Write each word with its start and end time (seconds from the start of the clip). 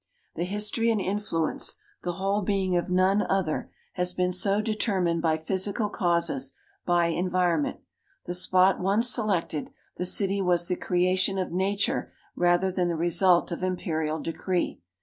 The 0.33 0.45
history 0.45 0.89
and 0.89 0.99
influence, 0.99 1.77
the 2.01 2.13
whole 2.13 2.41
being 2.41 2.75
of 2.75 2.89
none 2.89 3.21
other, 3.21 3.69
has 3.93 4.13
been 4.13 4.31
so 4.31 4.59
determined 4.59 5.21
by 5.21 5.37
physical 5.37 5.89
causes, 5.89 6.53
by 6.87 7.09
environment. 7.09 7.81
The 8.25 8.33
spot 8.33 8.79
once 8.79 9.07
selected, 9.13 9.69
the 9.97 10.07
city 10.07 10.41
was 10.41 10.67
the 10.67 10.75
creation 10.75 11.37
of 11.37 11.51
nature 11.51 12.11
rather 12.35 12.71
than 12.71 12.87
the 12.87 12.95
result 12.95 13.51
of 13.51 13.61
imperial 13.61 14.19
decree. 14.19 14.81